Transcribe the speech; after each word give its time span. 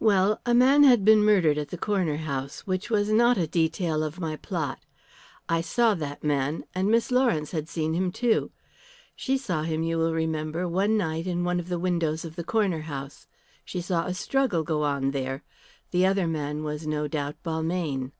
"Well, 0.00 0.40
a 0.44 0.52
man 0.52 0.82
had 0.82 1.04
been 1.04 1.22
murdered 1.24 1.58
at 1.58 1.68
the 1.68 1.78
Corner 1.78 2.16
House 2.16 2.66
which 2.66 2.90
was 2.90 3.10
not 3.12 3.38
a 3.38 3.46
detail 3.46 4.02
of 4.02 4.18
my 4.18 4.34
plot. 4.34 4.80
I 5.48 5.60
saw 5.60 5.94
that 5.94 6.24
man, 6.24 6.64
and 6.74 6.90
Miss 6.90 7.12
Lawrence 7.12 7.52
had 7.52 7.68
seen 7.68 7.94
him, 7.94 8.10
too. 8.10 8.50
She 9.14 9.38
saw 9.38 9.62
him, 9.62 9.84
you 9.84 9.96
will 9.96 10.12
remember, 10.12 10.66
one 10.66 10.96
night 10.96 11.28
in 11.28 11.44
one 11.44 11.60
of 11.60 11.68
the 11.68 11.78
windows 11.78 12.24
of 12.24 12.34
the 12.34 12.42
Corner 12.42 12.80
House. 12.90 13.28
She 13.64 13.80
saw 13.80 14.06
a 14.06 14.14
struggle 14.14 14.64
go 14.64 14.82
on 14.82 15.12
there. 15.12 15.44
The 15.92 16.04
other 16.04 16.26
man 16.26 16.64
was 16.64 16.84
no 16.84 17.06
doubt 17.06 17.40
Balmayne." 17.44 18.10